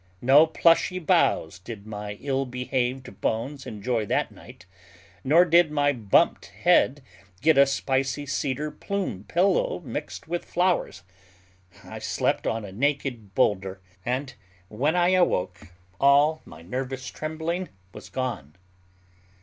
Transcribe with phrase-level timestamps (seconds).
[0.19, 4.65] No plushy boughs did my ill behaved bones enjoy that night,
[5.23, 7.03] nor did my bumped head
[7.39, 11.03] get a spicy cedar plume pillow mixed with flowers.
[11.83, 14.33] I slept on a naked boulder, and
[14.69, 15.67] when I awoke
[15.99, 18.55] all my nervous trembling was gone.